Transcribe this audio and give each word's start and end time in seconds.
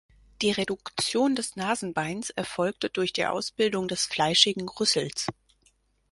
Die 0.41 0.49
Reduktion 0.49 1.35
des 1.35 1.55
Nasenbeins 1.57 2.31
erfolgte 2.31 2.89
durch 2.89 3.13
die 3.13 3.27
Ausbildung 3.27 3.87
des 3.87 4.07
fleischigen 4.07 4.67
Rüssels. 4.67 5.27